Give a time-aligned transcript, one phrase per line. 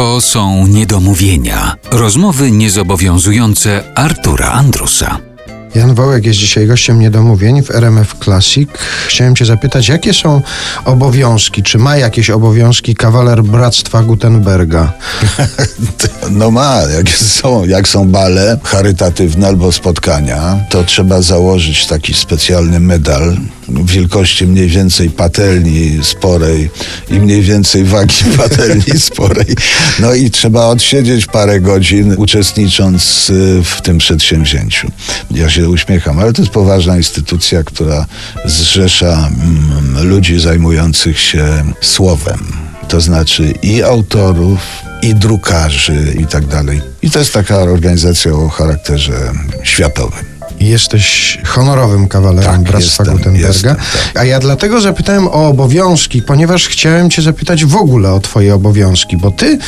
[0.00, 5.18] To są niedomówienia, rozmowy niezobowiązujące Artura Andrusa.
[5.74, 8.70] Jan Wołek jest dzisiaj gościem niedomówień w RMF Classic.
[9.06, 10.42] Chciałem Cię zapytać, jakie są
[10.84, 14.92] obowiązki, czy ma jakieś obowiązki kawaler Bractwa Gutenberga?
[16.30, 22.80] No ma, jak są, jak są bale charytatywne albo spotkania, to trzeba założyć taki specjalny
[22.80, 23.36] medal
[23.84, 26.70] wielkości mniej więcej patelni sporej
[27.10, 29.46] i mniej więcej wagi patelni sporej.
[30.00, 34.90] No i trzeba odsiedzieć parę godzin uczestnicząc y, w tym przedsięwzięciu.
[35.30, 38.06] Ja się uśmiecham, ale to jest poważna instytucja, która
[38.44, 42.38] zrzesza mm, ludzi zajmujących się słowem.
[42.88, 44.60] To znaczy i autorów,
[45.02, 46.80] i drukarzy i tak dalej.
[47.02, 50.29] I to jest taka organizacja o charakterze światowym.
[50.60, 53.48] Jesteś honorowym kawalerem Tak, Bractwa jestem, Gutenberga.
[53.48, 53.84] jestem, tak.
[54.14, 59.16] A ja dlatego zapytałem o obowiązki, ponieważ chciałem Cię zapytać w ogóle o Twoje obowiązki,
[59.16, 59.58] bo Ty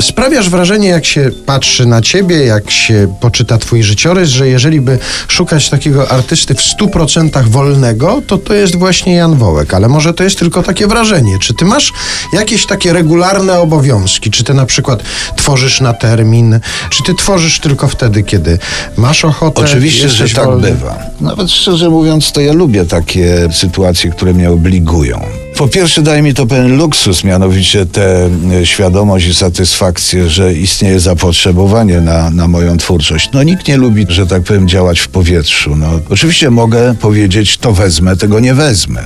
[0.00, 4.98] sprawiasz wrażenie, jak się patrzy na Ciebie, jak się poczyta Twój życiorys, że jeżeli by
[5.28, 9.74] szukać takiego artysty w 100% wolnego, to to jest właśnie Jan Wołek.
[9.74, 11.38] Ale może to jest tylko takie wrażenie.
[11.38, 11.92] Czy Ty masz
[12.32, 14.30] jakieś takie regularne obowiązki?
[14.30, 15.02] Czy Ty na przykład
[15.36, 16.60] tworzysz na termin?
[16.90, 18.58] Czy Ty tworzysz tylko wtedy, kiedy
[18.96, 19.62] masz ochotę?
[19.62, 20.70] Oczywiście, że jesteś tak wolny?
[20.70, 20.98] bywa.
[21.20, 25.20] Nawet szczerze mówiąc, to ja lubię takie sytuacje, które mnie obligują.
[25.56, 31.00] Po pierwsze, daje mi to pewien luksus, mianowicie tę e, świadomość i satysfakcję, że istnieje
[31.00, 33.30] zapotrzebowanie na, na moją twórczość.
[33.32, 35.76] No nikt nie lubi, że tak powiem, działać w powietrzu.
[35.76, 39.04] No, oczywiście mogę powiedzieć, to wezmę, tego nie wezmę.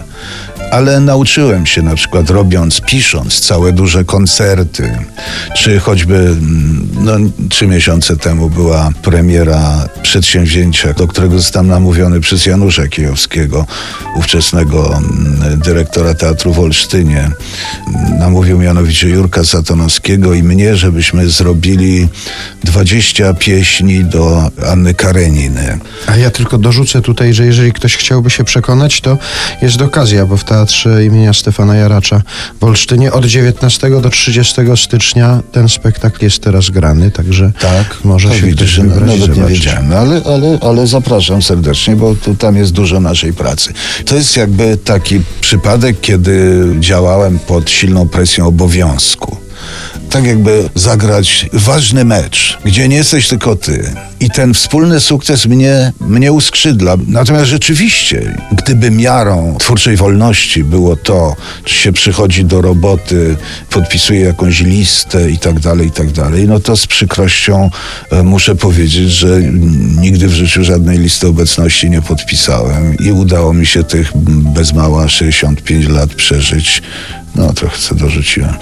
[0.71, 4.99] Ale nauczyłem się na przykład robiąc, pisząc całe duże koncerty,
[5.57, 7.13] czy choćby mm, no,
[7.49, 13.67] trzy miesiące temu była premiera przedsięwzięcia, do którego zostałem namówiony przez Janusza Kijowskiego,
[14.17, 17.31] ówczesnego mm, dyrektora Teatru w Olsztynie.
[18.19, 22.09] Namówił mianowicie Jurka Satanowskiego i mnie, żebyśmy zrobili
[22.65, 25.79] 20 pieśni do Anny Kareniny.
[26.07, 29.19] A ja tylko dorzucę tutaj, że jeżeli ktoś chciałby się przekonać, to
[29.63, 32.23] jest okazja, bo w Teatrze imienia Stefana Jaracza
[32.61, 37.53] w Olsztynie od 19 do 30 stycznia ten spektakl jest teraz grany, także
[38.05, 42.15] może to się Tak, widzisz, no, nawet nie wiedziałem, ale, ale, ale zapraszam serdecznie, bo
[42.15, 43.73] tu, tam jest dużo naszej pracy.
[44.05, 49.40] To jest jakby taki przypadek, kiedy działałem pod silną presją obowiązku.
[50.11, 53.95] Tak jakby zagrać ważny mecz, gdzie nie jesteś tylko ty.
[54.21, 56.97] I ten wspólny sukces mnie, mnie uskrzydla.
[57.07, 63.37] Natomiast rzeczywiście, gdyby miarą twórczej wolności było to, czy się przychodzi do roboty,
[63.71, 67.71] podpisuje jakąś listę i tak dalej, i tak dalej, no to z przykrością
[68.11, 69.43] e, muszę powiedzieć, że
[70.01, 74.13] nigdy w życiu żadnej listy obecności nie podpisałem i udało mi się tych
[74.55, 76.83] bez mała 65 lat przeżyć.
[77.35, 78.55] No, trochę co dorzuciłem.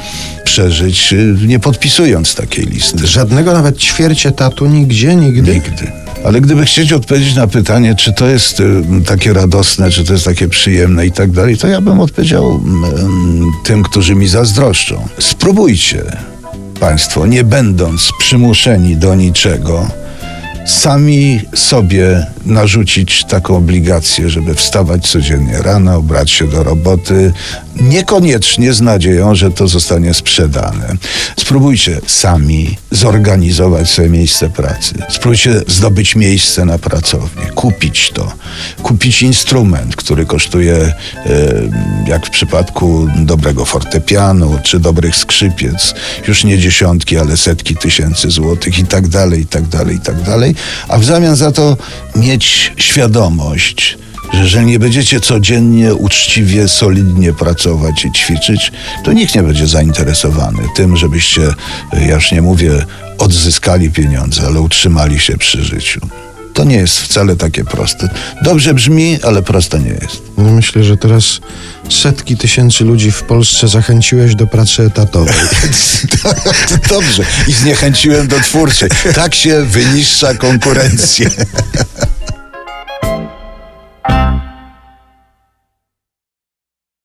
[0.44, 3.06] Przeżyć, y, nie podpisując takiej listy.
[3.06, 5.54] Żadnego nawet ćwierć etatu nigdzie, nigdy?
[5.54, 5.92] Nigdy.
[6.24, 10.24] Ale gdyby chcieć odpowiedzieć na pytanie, czy to jest y, takie radosne, czy to jest
[10.24, 15.08] takie przyjemne i tak dalej, to ja bym odpowiedział mm, tym, którzy mi zazdroszczą.
[15.18, 16.04] Spróbujcie
[16.80, 19.88] Państwo, nie będąc przymuszeni do niczego,
[20.68, 27.32] sami sobie narzucić taką obligację, żeby wstawać codziennie rano, brać się do roboty,
[27.80, 30.96] niekoniecznie z nadzieją, że to zostanie sprzedane.
[31.36, 34.94] Spróbujcie sami zorganizować sobie miejsce pracy.
[35.08, 38.32] Spróbujcie zdobyć miejsce na pracownię, kupić to,
[38.82, 40.92] kupić instrument, który kosztuje, e,
[42.06, 45.94] jak w przypadku dobrego fortepianu czy dobrych skrzypiec,
[46.28, 50.22] już nie dziesiątki, ale setki tysięcy złotych i tak dalej, i tak dalej, i tak
[50.22, 50.54] dalej.
[50.88, 51.76] A w zamian za to
[52.16, 53.98] mieć świadomość,
[54.32, 58.72] że jeżeli nie będziecie codziennie, uczciwie, solidnie pracować i ćwiczyć,
[59.04, 61.42] to nikt nie będzie zainteresowany tym, żebyście,
[61.92, 62.84] ja już nie mówię,
[63.18, 66.00] odzyskali pieniądze, ale utrzymali się przy życiu.
[66.58, 68.08] To nie jest wcale takie proste.
[68.42, 70.22] Dobrze brzmi, ale proste nie jest.
[70.38, 71.40] No myślę, że teraz
[71.90, 75.34] setki tysięcy ludzi w Polsce zachęciłeś do pracy etatowej.
[76.90, 77.24] Dobrze.
[77.48, 78.90] I zniechęciłem do twórczej.
[79.14, 81.30] Tak się wyniszcza konkurencję.